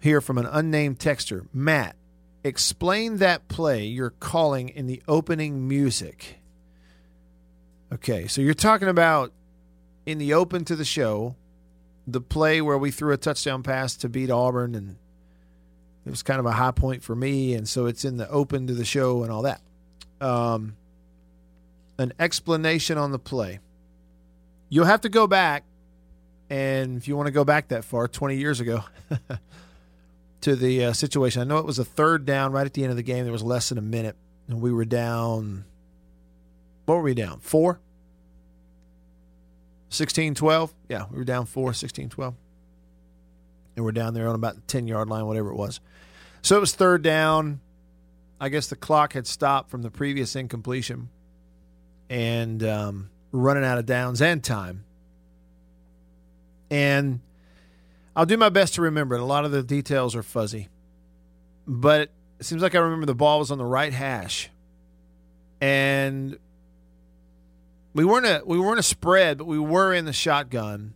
[0.00, 1.94] here from an unnamed texter Matt,
[2.42, 6.40] explain that play you're calling in the opening music.
[7.92, 9.32] Okay, so you're talking about
[10.06, 11.36] in the open to the show,
[12.06, 14.96] the play where we threw a touchdown pass to beat Auburn, and
[16.04, 18.66] it was kind of a high point for me, and so it's in the open
[18.66, 19.60] to the show and all that.
[20.20, 20.76] Um,
[21.98, 23.60] an explanation on the play.
[24.68, 25.64] You'll have to go back,
[26.50, 28.84] and if you want to go back that far, 20 years ago,
[30.44, 31.40] to the uh, situation.
[31.40, 33.24] I know it was a third down right at the end of the game.
[33.24, 34.14] There was less than a minute,
[34.46, 35.64] and we were down.
[36.84, 37.40] What were we down?
[37.40, 37.80] Four?
[39.94, 40.74] 16 12.
[40.88, 42.34] Yeah, we were down four, 16 12.
[43.76, 45.80] And we're down there on about the 10 yard line, whatever it was.
[46.42, 47.60] So it was third down.
[48.40, 51.08] I guess the clock had stopped from the previous incompletion
[52.10, 54.84] and um, running out of downs and time.
[56.70, 57.20] And
[58.16, 59.20] I'll do my best to remember it.
[59.20, 60.68] A lot of the details are fuzzy.
[61.66, 64.50] But it seems like I remember the ball was on the right hash.
[65.60, 66.38] And
[67.94, 70.94] we weren't a we weren't a spread, but we were in the shotgun,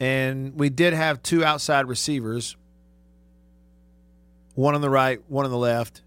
[0.00, 2.56] and we did have two outside receivers,
[4.54, 6.02] one on the right, one on the left,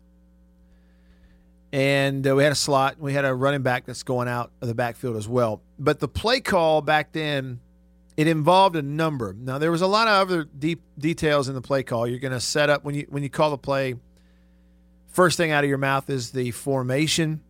[1.72, 3.00] and uh, we had a slot.
[3.00, 5.62] We had a running back that's going out of the backfield as well.
[5.78, 7.60] But the play call back then,
[8.18, 9.32] it involved a number.
[9.32, 12.08] Now there was a lot of other deep details in the play call.
[12.08, 13.94] You're going to set up when you when you call the play.
[15.10, 17.42] First thing out of your mouth is the formation.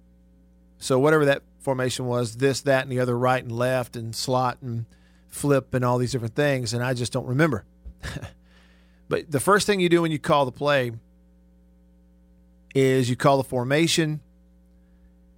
[0.78, 4.58] So whatever that formation was this, that, and the other, right and left, and slot
[4.62, 4.86] and
[5.28, 6.74] flip, and all these different things.
[6.74, 7.66] And I just don't remember.
[9.10, 10.92] but the first thing you do when you call the play
[12.74, 14.22] is you call the formation,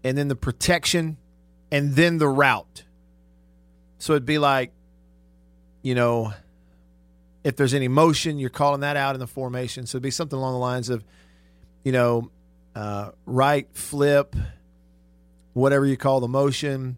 [0.04, 1.18] and then the protection,
[1.72, 2.84] and then the route.
[3.98, 4.72] So it'd be like,
[5.82, 6.34] you know,
[7.44, 9.86] if there's any motion, you're calling that out in the formation.
[9.86, 11.04] So it'd be something along the lines of,
[11.84, 12.32] you know,
[12.76, 14.36] uh, right flip
[15.54, 16.98] whatever you call the motion.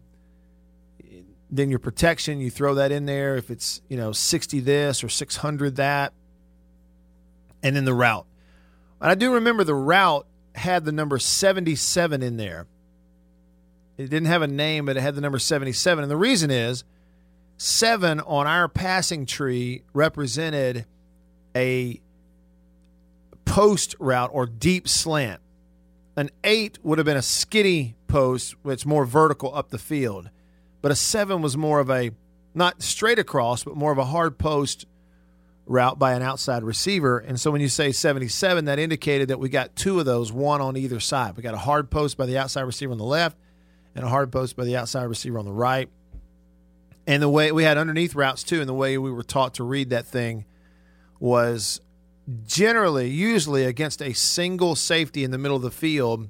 [1.50, 3.36] Then your protection, you throw that in there.
[3.36, 6.12] If it's, you know, 60 this or 600 that.
[7.62, 8.26] And then the route.
[9.00, 12.66] And I do remember the route had the number 77 in there.
[13.96, 16.02] It didn't have a name, but it had the number 77.
[16.02, 16.84] And the reason is
[17.56, 20.84] seven on our passing tree represented
[21.54, 22.00] a
[23.44, 25.40] post route or deep slant.
[26.16, 30.30] An eight would have been a skinny post, which is more vertical up the field.
[30.80, 32.10] But a seven was more of a
[32.54, 34.86] not straight across, but more of a hard post
[35.66, 37.18] route by an outside receiver.
[37.18, 40.60] And so when you say 77, that indicated that we got two of those, one
[40.60, 41.36] on either side.
[41.36, 43.36] We got a hard post by the outside receiver on the left
[43.94, 45.88] and a hard post by the outside receiver on the right.
[47.06, 49.64] And the way we had underneath routes too, and the way we were taught to
[49.64, 50.44] read that thing
[51.18, 51.80] was
[52.46, 56.28] generally, usually against a single safety in the middle of the field,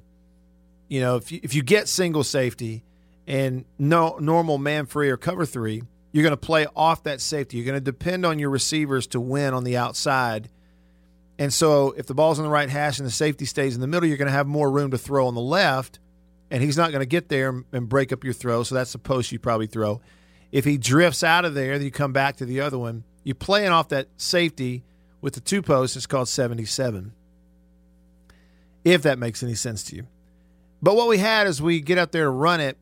[0.87, 2.83] you know, if you, if you get single safety
[3.25, 7.57] and no normal man free or cover three, you're going to play off that safety.
[7.57, 10.49] You're going to depend on your receivers to win on the outside.
[11.37, 13.87] And so if the ball's on the right hash and the safety stays in the
[13.87, 15.99] middle, you're going to have more room to throw on the left,
[16.49, 18.63] and he's not going to get there and break up your throw.
[18.63, 20.01] So that's the post you probably throw.
[20.51, 23.03] If he drifts out of there, then you come back to the other one.
[23.23, 24.83] You're playing off that safety
[25.21, 25.95] with the two posts.
[25.95, 27.13] It's called 77.
[28.83, 30.07] If that makes any sense to you.
[30.81, 32.77] But what we had is we get out there to run it.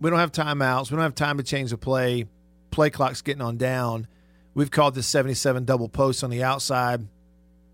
[0.00, 0.90] We don't have timeouts.
[0.90, 2.26] We don't have time to change the play.
[2.70, 4.08] Play clock's getting on down.
[4.54, 7.06] We've called this 77 double post on the outside,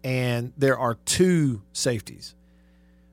[0.03, 2.35] and there are two safeties.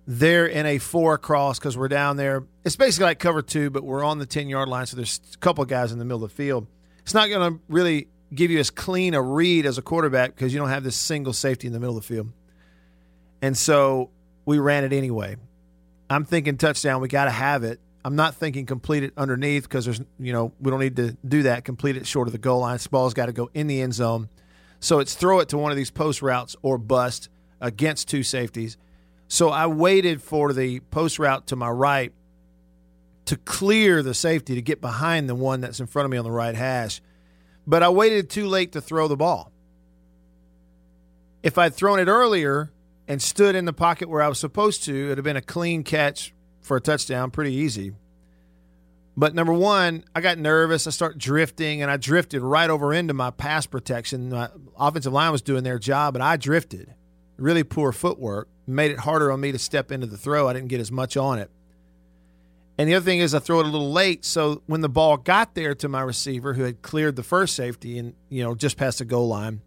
[0.05, 2.45] They're in a four across because we're down there.
[2.63, 5.38] It's basically like cover two, but we're on the 10 yard line, so there's a
[5.38, 6.65] couple guys in the middle of the field.
[6.99, 10.53] It's not going to really give you as clean a read as a quarterback because
[10.53, 12.31] you don't have this single safety in the middle of the field.
[13.41, 14.09] And so
[14.45, 15.37] we ran it anyway.
[16.09, 17.01] I'm thinking touchdown.
[17.01, 17.79] We got to have it.
[18.03, 21.43] I'm not thinking complete it underneath because there's, you know, we don't need to do
[21.43, 21.65] that.
[21.65, 22.75] Complete it short of the goal line.
[22.75, 24.29] This ball's got to go in the end zone.
[24.79, 28.77] So it's throw it to one of these post routes or bust against two safeties.
[29.27, 32.13] So I waited for the post route to my right
[33.25, 36.23] to clear the safety to get behind the one that's in front of me on
[36.23, 37.01] the right hash.
[37.67, 39.51] But I waited too late to throw the ball.
[41.43, 42.71] If I'd thrown it earlier
[43.08, 45.41] and stood in the pocket where I was supposed to, it would have been a
[45.41, 47.93] clean catch for a touchdown, pretty easy.
[49.17, 50.88] But number one, I got nervous.
[50.88, 54.30] I started drifting, and I drifted right over into my pass protection.
[54.30, 56.93] My offensive line was doing their job, and I drifted.
[57.38, 60.47] Really poor footwork made it harder on me to step into the throw.
[60.47, 61.49] I didn't get as much on it.
[62.77, 64.23] And the other thing is, I throw it a little late.
[64.23, 67.97] So when the ball got there to my receiver, who had cleared the first safety
[67.97, 69.61] and you know just past the goal line,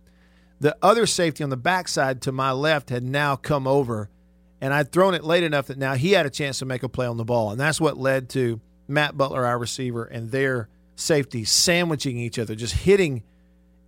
[0.60, 4.10] the other safety on the backside to my left had now come over,
[4.60, 6.88] and I'd thrown it late enough that now he had a chance to make a
[6.88, 10.68] play on the ball, and that's what led to Matt Butler, our receiver, and their
[10.94, 13.22] safety sandwiching each other, just hitting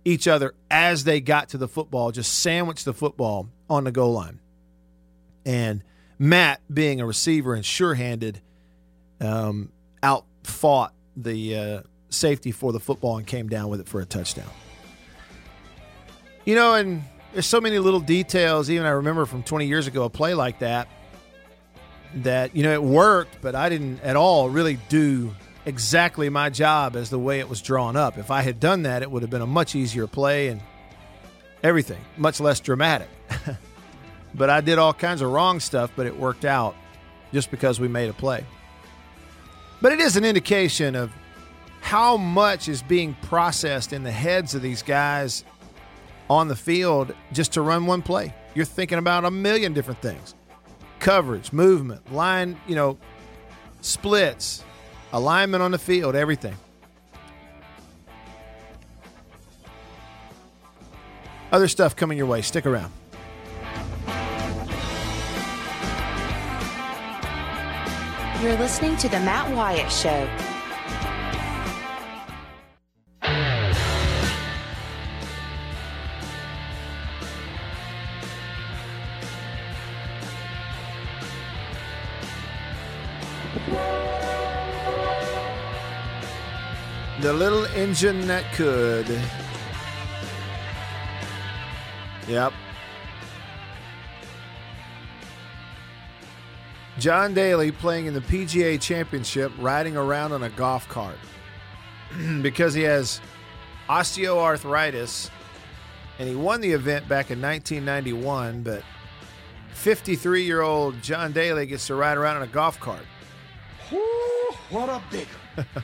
[0.03, 4.13] each other as they got to the football, just sandwiched the football on the goal
[4.13, 4.39] line.
[5.45, 5.83] And
[6.17, 8.41] Matt, being a receiver and sure handed,
[9.23, 14.01] um, out fought the uh, safety for the football and came down with it for
[14.01, 14.49] a touchdown.
[16.45, 20.03] You know, and there's so many little details, even I remember from 20 years ago,
[20.03, 20.87] a play like that,
[22.15, 25.33] that, you know, it worked, but I didn't at all really do
[25.65, 28.17] exactly my job as the way it was drawn up.
[28.17, 30.61] If I had done that, it would have been a much easier play and
[31.63, 33.09] everything, much less dramatic.
[34.35, 36.75] but I did all kinds of wrong stuff, but it worked out
[37.31, 38.45] just because we made a play.
[39.83, 41.11] But it is an indication of
[41.81, 45.43] how much is being processed in the heads of these guys
[46.29, 48.33] on the field just to run one play.
[48.55, 50.35] You're thinking about a million different things
[51.01, 52.97] coverage, movement, line, you know,
[53.81, 54.63] splits,
[55.11, 56.55] alignment on the field, everything.
[61.51, 62.41] Other stuff coming your way.
[62.41, 62.93] Stick around.
[68.43, 70.27] You're listening to The Matt Wyatt Show.
[87.21, 89.07] The little engine that could.
[92.27, 92.51] Yep.
[96.99, 101.17] John Daly playing in the PGA Championship riding around on a golf cart
[102.41, 103.19] because he has
[103.89, 105.29] osteoarthritis
[106.19, 108.83] and he won the event back in 1991, but
[109.73, 113.05] 53 year old John Daly gets to ride around on a golf cart.
[114.69, 115.67] what a bigger.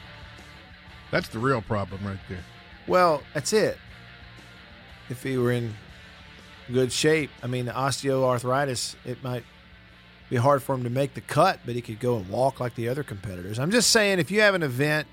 [1.12, 2.44] That's the real problem right there.
[2.88, 3.78] Well, that's it.
[5.10, 5.74] If he were in
[6.72, 9.44] good shape, I mean, the osteoarthritis, it might
[10.30, 12.76] be hard for him to make the cut, but he could go and walk like
[12.76, 13.58] the other competitors.
[13.60, 15.08] I'm just saying, if you have an event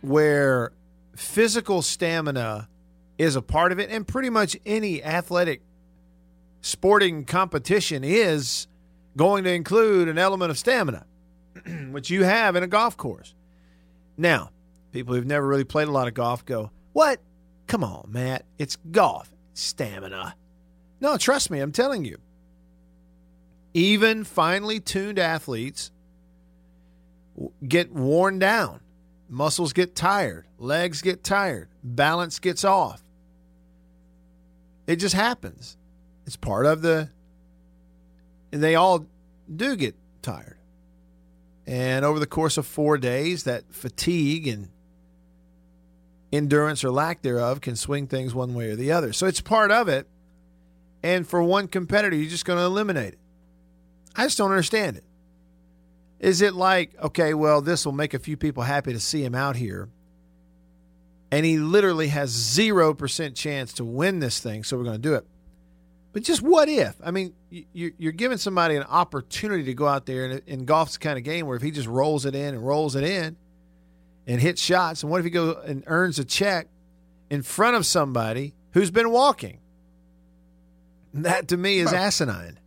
[0.00, 0.72] where
[1.16, 2.68] physical stamina
[3.16, 5.62] is a part of it, and pretty much any athletic
[6.60, 8.66] sporting competition is
[9.16, 11.06] going to include an element of stamina,
[11.90, 13.34] which you have in a golf course.
[14.16, 14.50] Now,
[14.92, 17.20] people who've never really played a lot of golf go, What?
[17.66, 18.44] Come on, Matt.
[18.58, 19.30] It's golf.
[19.52, 20.34] Stamina.
[21.00, 22.16] No, trust me, I'm telling you.
[23.74, 25.90] Even finely tuned athletes
[27.66, 28.80] get worn down.
[29.28, 30.46] Muscles get tired.
[30.58, 31.68] Legs get tired.
[31.82, 33.02] Balance gets off.
[34.86, 35.76] It just happens.
[36.26, 37.10] It's part of the.
[38.52, 39.06] And they all
[39.54, 40.56] do get tired.
[41.66, 44.70] And over the course of four days, that fatigue and
[46.32, 49.12] endurance or lack thereof can swing things one way or the other.
[49.12, 50.06] So it's part of it.
[51.02, 53.18] And for one competitor, you're just going to eliminate it.
[54.18, 55.04] I just don't understand it.
[56.18, 59.36] Is it like, okay, well, this will make a few people happy to see him
[59.36, 59.88] out here,
[61.30, 65.14] and he literally has 0% chance to win this thing, so we're going to do
[65.14, 65.24] it?
[66.12, 66.96] But just what if?
[67.04, 70.98] I mean, you're giving somebody an opportunity to go out there, and in golf's the
[70.98, 73.36] kind of game where if he just rolls it in and rolls it in
[74.26, 76.66] and hits shots, and what if he goes and earns a check
[77.30, 79.60] in front of somebody who's been walking?
[81.14, 82.58] That to me is asinine.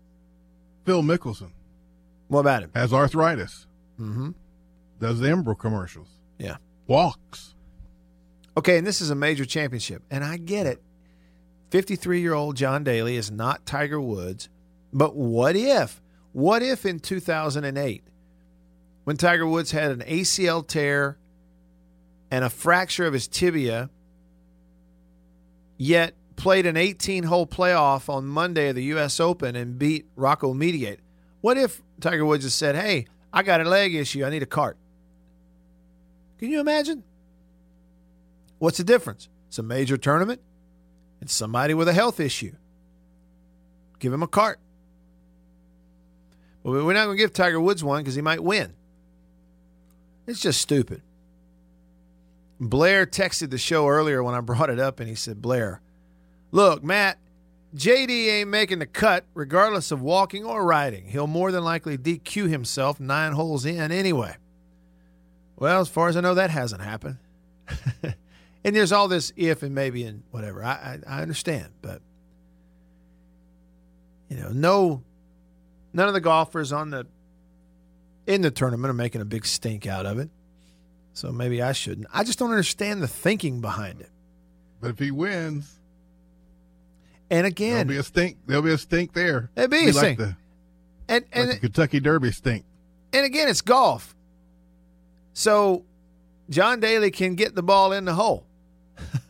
[0.86, 1.52] Phil Mickelson.
[2.28, 2.72] What about him?
[2.74, 3.68] Has arthritis.
[4.00, 4.32] Mm-hmm.
[5.00, 6.10] Does the Enbrel commercials.
[6.38, 6.58] Yeah.
[6.88, 7.56] Walks.
[8.58, 10.82] Okay, and this is a major championship, and I get it.
[11.72, 14.50] 53 year old John Daly is not Tiger Woods,
[14.92, 16.02] but what if?
[16.34, 18.04] What if in 2008,
[19.06, 21.18] when Tiger Woods had an ACL tear
[22.30, 23.90] and a fracture of his tibia,
[25.78, 29.20] yet played an 18 hole playoff on Monday of the U.S.
[29.20, 31.00] Open and beat Rocco Mediate.
[31.42, 34.26] What if Tiger Woods just said, Hey, I got a leg issue.
[34.26, 34.78] I need a cart?
[36.40, 37.04] Can you imagine?
[38.60, 39.30] What's the difference?
[39.48, 40.42] It's a major tournament.
[41.20, 42.56] and somebody with a health issue.
[44.00, 44.60] Give him a cart.
[46.64, 48.74] But we're not going to give Tiger Woods one because he might win.
[50.28, 51.02] It's just stupid.
[52.60, 55.82] Blair texted the show earlier when I brought it up, and he said, Blair,
[56.52, 57.18] look, Matt,
[57.76, 61.08] JD ain't making the cut regardless of walking or riding.
[61.08, 64.36] He'll more than likely DQ himself nine holes in anyway.
[65.56, 67.18] Well, as far as I know, that hasn't happened.
[68.04, 70.64] and there's all this if and maybe and whatever.
[70.64, 72.02] I, I, I understand, but
[74.28, 75.04] you know, no,
[75.94, 77.06] none of the golfers on the
[78.28, 80.30] in the tournament are making a big stink out of it.
[81.14, 82.08] So maybe I shouldn't.
[82.14, 84.10] I just don't understand the thinking behind it.
[84.80, 85.81] But if he wins,
[87.32, 88.38] and again, there'll be a stink.
[88.46, 89.50] There'll be a stink there.
[89.56, 90.20] There'll be, a like stink.
[90.20, 90.36] The,
[91.08, 92.66] and and like the Kentucky Derby stink.
[93.14, 94.16] And again, it's golf.
[95.34, 95.86] So
[96.50, 98.46] John Daly can get the ball in the hole.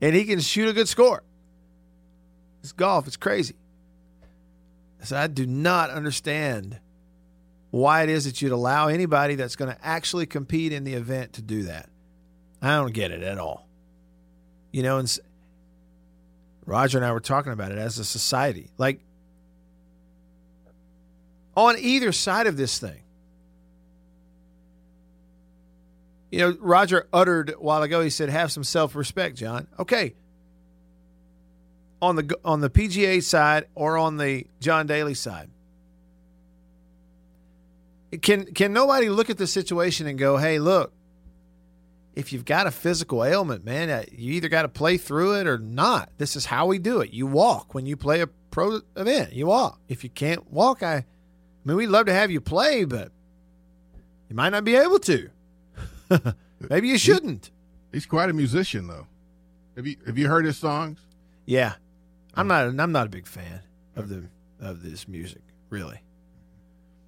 [0.00, 1.22] and he can shoot a good score.
[2.62, 3.06] It's golf.
[3.06, 3.56] It's crazy.
[5.02, 6.78] So I do not understand
[7.70, 11.34] why it is that you'd allow anybody that's going to actually compete in the event
[11.34, 11.88] to do that.
[12.62, 13.68] I don't get it at all.
[14.72, 15.18] You know, and
[16.66, 18.70] Roger and I were talking about it as a society.
[18.76, 19.00] Like,
[21.56, 23.00] on either side of this thing,
[26.30, 29.68] you know, Roger uttered a while ago, he said, have some self respect, John.
[29.78, 30.14] Okay.
[32.02, 35.48] On the on the PGA side or on the John Daly side.
[38.20, 40.92] Can can nobody look at the situation and go, "Hey, look,
[42.16, 45.46] if you've got a physical ailment, man, uh, you either got to play through it
[45.46, 46.10] or not.
[46.16, 47.12] This is how we do it.
[47.12, 49.34] You walk when you play a pro event.
[49.34, 49.78] You walk.
[49.86, 51.04] If you can't walk, I, I
[51.66, 53.12] mean, we'd love to have you play, but
[54.30, 55.28] you might not be able to.
[56.70, 57.50] Maybe you shouldn't.
[57.92, 59.06] He's, he's quite a musician, though.
[59.76, 60.98] Have you have you heard his songs?
[61.44, 61.74] Yeah,
[62.34, 62.66] I'm not.
[62.66, 63.60] I'm not a big fan
[63.94, 64.24] of the
[64.58, 66.00] of this music, really.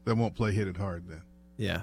[0.05, 1.23] They won't play "Hit It Hard" then.
[1.57, 1.83] Yeah.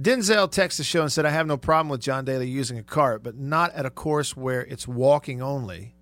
[0.00, 2.82] Denzel texted the show and said, I have no problem with John Daly using a
[2.82, 5.94] cart, but not at a course where it's walking only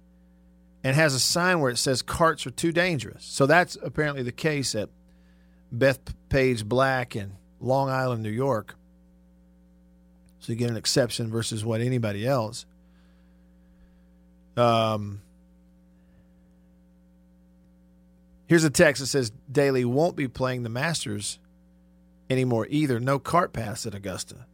[0.82, 3.24] and has a sign where it says carts are too dangerous.
[3.24, 4.88] So that's apparently the case at
[5.74, 8.76] Bethpage Black in Long Island, New York.
[10.40, 12.66] So you get an exception versus what anybody else.
[14.57, 15.22] Um,
[18.47, 21.38] here's a text that says Daly won't be playing the Masters
[22.32, 22.98] anymore either.
[22.98, 24.46] No cart pass at Augusta.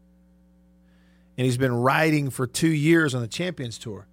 [1.37, 4.09] And he's been riding for two years on the Champions Tour.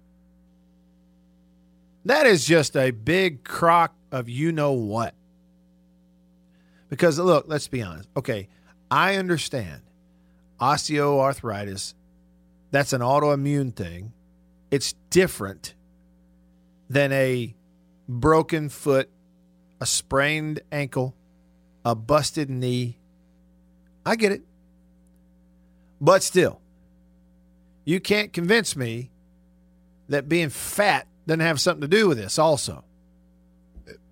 [2.04, 5.14] That is just a big crock of you know what.
[6.88, 8.08] Because look, let's be honest.
[8.16, 8.48] Okay,
[8.90, 9.82] I understand
[10.60, 11.94] osteoarthritis,
[12.70, 14.12] that's an autoimmune thing.
[14.70, 15.74] It's different
[16.88, 17.54] than a
[18.08, 19.10] broken foot,
[19.80, 21.16] a sprained ankle,
[21.84, 22.98] a busted knee.
[24.06, 24.42] I get it.
[26.00, 26.60] But still,
[27.84, 29.10] you can't convince me
[30.08, 32.84] that being fat doesn't have something to do with this also.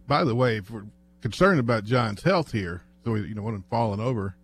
[0.09, 0.87] By the way, if we're
[1.23, 4.35] concerned about John's health here, so you know, want him falling over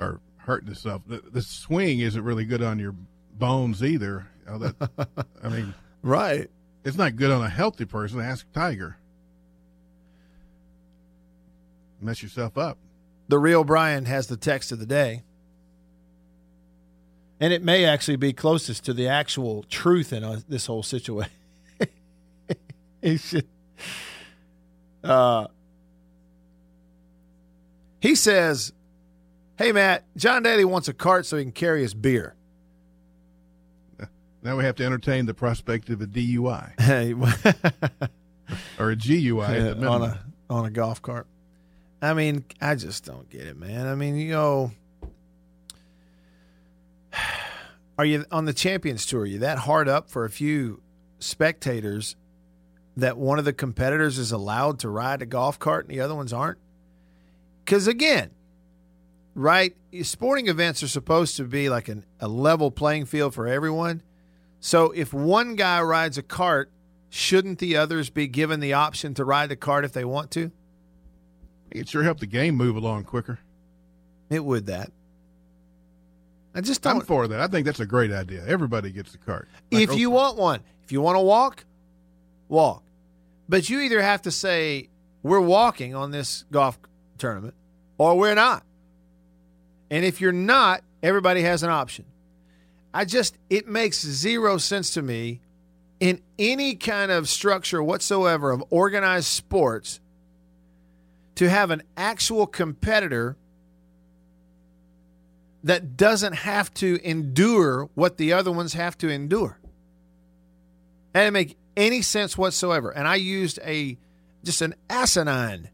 [0.00, 2.94] or hurting himself, the, the swing isn't really good on your
[3.34, 4.26] bones either.
[4.46, 6.48] You know, that, I mean, right.
[6.84, 8.20] It's not good on a healthy person.
[8.20, 8.96] Ask Tiger.
[12.00, 12.78] Mess yourself up.
[13.28, 15.22] The real Brian has the text of the day.
[17.40, 21.30] And it may actually be closest to the actual truth in uh, this whole situation.
[23.02, 23.46] he should.
[25.04, 25.46] Uh,
[28.00, 28.72] he says,
[29.56, 32.34] Hey, Matt, John Daly wants a cart so he can carry his beer.
[34.42, 37.12] Now we have to entertain the prospect of a DUI Hey.
[38.78, 39.42] or a GUI
[39.84, 41.26] on a on a golf cart.
[42.00, 43.86] I mean, I just don't get it, man.
[43.86, 44.70] I mean, you know,
[47.98, 49.22] are you on the Champions Tour?
[49.22, 50.80] Are you that hard up for a few
[51.18, 52.14] spectators
[52.96, 56.14] that one of the competitors is allowed to ride a golf cart and the other
[56.14, 56.58] ones aren't?
[57.64, 58.30] Because again,
[59.34, 64.02] right, sporting events are supposed to be like an, a level playing field for everyone.
[64.60, 66.70] So if one guy rides a cart,
[67.10, 70.52] shouldn't the others be given the option to ride the cart if they want to?
[71.70, 73.38] It sure helped the game move along quicker.
[74.30, 74.92] It would that.
[76.54, 76.96] I just don't.
[76.96, 77.40] I'm for that.
[77.40, 78.44] I think that's a great idea.
[78.46, 79.48] Everybody gets the cart.
[79.70, 81.64] Like if you want one, if you want to walk,
[82.48, 82.82] walk.
[83.48, 84.88] But you either have to say
[85.22, 86.78] we're walking on this golf
[87.18, 87.54] tournament,
[87.96, 88.64] or we're not.
[89.90, 92.04] And if you're not, Everybody has an option.
[92.92, 95.40] I just, it makes zero sense to me
[96.00, 100.00] in any kind of structure whatsoever of organized sports
[101.38, 103.36] to have an actual competitor
[105.62, 109.60] that doesn't have to endure what the other ones have to endure.
[111.12, 112.90] That didn't make any sense whatsoever.
[112.90, 113.96] And I used a
[114.42, 115.70] just an asinine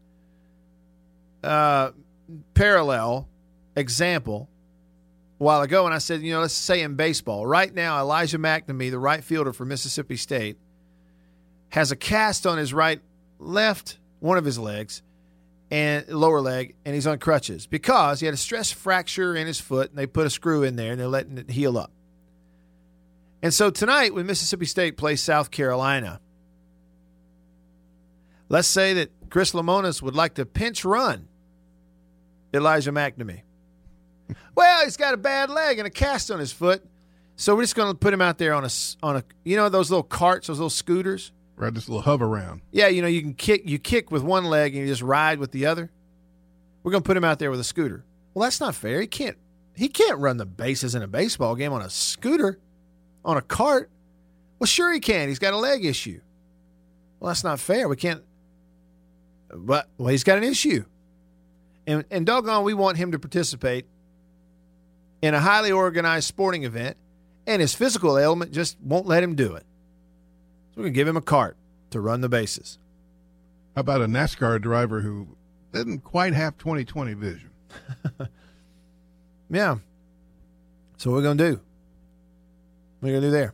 [1.43, 1.89] uh,
[2.53, 3.27] parallel
[3.75, 4.47] example
[5.39, 8.37] a while ago, and I said, you know, let's say in baseball, right now, Elijah
[8.37, 10.59] MacNamee, the right fielder for Mississippi State,
[11.69, 13.01] has a cast on his right,
[13.39, 15.01] left, one of his legs,
[15.71, 19.59] and lower leg, and he's on crutches because he had a stress fracture in his
[19.59, 21.91] foot, and they put a screw in there, and they're letting it heal up.
[23.41, 26.19] And so tonight, when Mississippi State plays South Carolina,
[28.49, 31.27] let's say that Chris Lemonis would like to pinch run
[32.53, 33.41] Elijah MacNamee.
[34.55, 36.83] Well, he's got a bad leg and a cast on his foot,
[37.35, 38.69] so we're just going to put him out there on a
[39.03, 41.31] on a you know those little carts, those little scooters.
[41.57, 42.61] Right, this little hover around.
[42.71, 45.39] Yeah, you know you can kick you kick with one leg and you just ride
[45.39, 45.89] with the other.
[46.83, 48.03] We're to put him out there with a scooter.
[48.33, 48.99] Well, that's not fair.
[48.99, 49.37] He can't
[49.75, 52.59] he can't run the bases in a baseball game on a scooter,
[53.23, 53.89] on a cart.
[54.59, 55.29] Well, sure he can.
[55.29, 56.21] He's got a leg issue.
[57.19, 57.87] Well, that's not fair.
[57.87, 58.23] We can't.
[59.49, 60.83] But well, he's got an issue,
[61.87, 63.85] and and doggone, we want him to participate
[65.21, 66.97] in a highly organized sporting event,
[67.47, 69.65] and his physical ailment just won't let him do it.
[70.75, 71.55] So we're going to give him a cart
[71.91, 72.79] to run the bases.
[73.75, 75.37] How about a NASCAR driver who
[75.71, 77.49] didn't quite have 2020 vision?
[79.49, 79.77] yeah.
[80.97, 81.61] So what we're going to do?
[82.99, 83.53] What are we going to do there?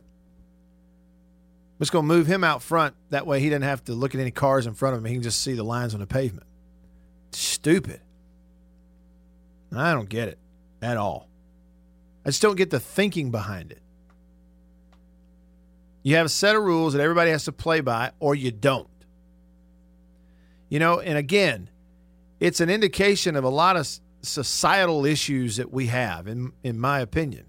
[1.78, 2.96] We're just going to move him out front.
[3.10, 5.04] That way he doesn't have to look at any cars in front of him.
[5.04, 6.46] He can just see the lines on the pavement.
[7.30, 8.00] Stupid.
[9.74, 10.38] I don't get it
[10.80, 11.28] at all.
[12.24, 13.81] I just don't get the thinking behind it.
[16.02, 18.88] You have a set of rules that everybody has to play by, or you don't.
[20.68, 21.68] You know, and again,
[22.40, 23.88] it's an indication of a lot of
[24.22, 27.46] societal issues that we have, in, in my opinion.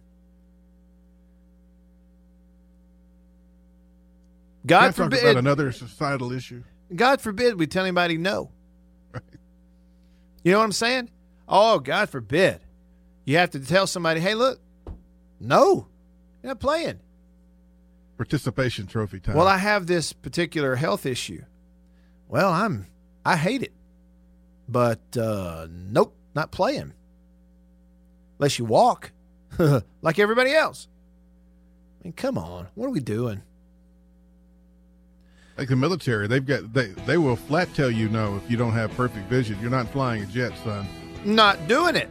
[4.66, 6.64] God Can I talk forbid another societal issue.
[6.96, 8.52] God forbid we tell anybody no.
[9.12, 9.24] Right.
[10.44, 11.10] You know what I'm saying?
[11.48, 12.62] Oh, God forbid.
[13.26, 14.60] You have to tell somebody, hey, look,
[15.40, 15.88] no,
[16.42, 17.00] you're not playing.
[18.18, 19.36] Participation trophy time.
[19.36, 21.44] Well, I have this particular health issue.
[22.28, 22.88] Well, I'm
[23.26, 23.74] I hate it.
[24.68, 26.94] But uh nope, not playing.
[28.40, 29.12] Unless you walk
[30.02, 30.88] like everybody else.
[32.02, 32.68] I mean, come on.
[32.76, 33.42] What are we doing?
[35.58, 38.74] Like the military, they've got they they will flat tell you no if you don't
[38.74, 39.58] have perfect vision.
[39.62, 40.88] You're not flying a jet, son.
[41.26, 42.10] Not doing it.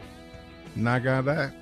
[0.77, 1.53] Not got that.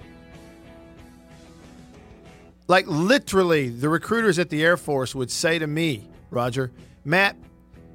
[2.71, 6.71] Like literally, the recruiters at the Air Force would say to me, Roger,
[7.05, 7.35] Matt,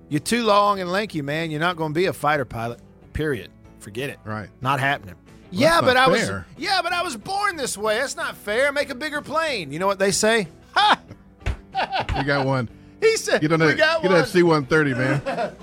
[0.10, 1.50] you're too long and lanky, man.
[1.50, 2.82] You're not going to be a fighter pilot.
[3.14, 3.52] Period.
[3.80, 4.20] Forget it.
[4.26, 4.50] Right.
[4.60, 5.16] Not happening.
[5.54, 6.46] Well, yeah, but I fair.
[6.46, 8.00] was yeah, but I was born this way.
[8.00, 8.74] That's not fair.
[8.74, 9.72] Make a bigger plane.
[9.72, 10.50] You know what they say?
[10.74, 11.00] Ha!
[12.18, 12.68] You got one.
[13.00, 14.20] He said, "Get on we got get one.
[14.20, 15.56] that C-130, man."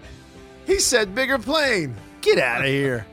[0.66, 1.94] he said, bigger plane.
[2.20, 3.06] Get out of here.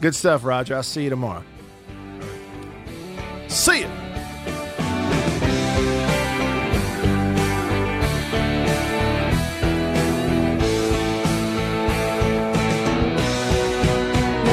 [0.00, 0.76] Good stuff, Roger.
[0.76, 1.44] I'll see you tomorrow.
[3.52, 3.86] See you.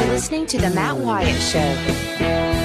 [0.09, 2.58] Listening to The Matt Wyatt Show.